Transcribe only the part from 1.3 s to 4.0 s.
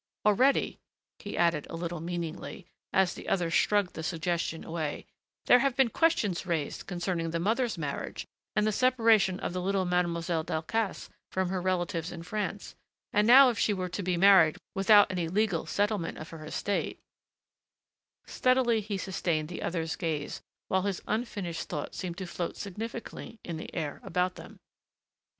added a little meaningly, as the other shrugged